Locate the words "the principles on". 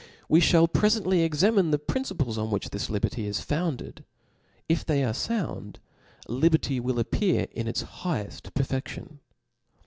1.69-2.49